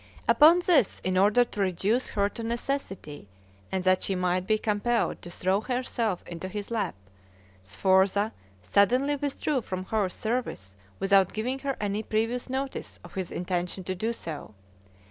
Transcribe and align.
Upon 0.27 0.61
this, 0.65 0.99
in 1.01 1.15
order 1.15 1.45
to 1.45 1.61
reduce 1.61 2.09
her 2.09 2.27
to 2.29 2.41
necessity, 2.41 3.27
and 3.71 3.83
that 3.83 4.01
she 4.01 4.15
might 4.15 4.47
be 4.47 4.57
compelled 4.57 5.21
to 5.21 5.29
throw 5.29 5.61
herself 5.61 6.23
into 6.25 6.47
his 6.47 6.71
lap, 6.71 6.95
Sforza 7.61 8.33
suddenly 8.63 9.15
withdrew 9.15 9.61
from 9.61 9.85
her 9.85 10.09
service 10.09 10.75
without 10.99 11.33
giving 11.33 11.59
her 11.59 11.77
any 11.79 12.01
pervious 12.01 12.49
notice 12.49 12.99
of 13.03 13.13
his 13.13 13.31
intention 13.31 13.83
to 13.83 13.93
do 13.93 14.11
so. 14.11 14.55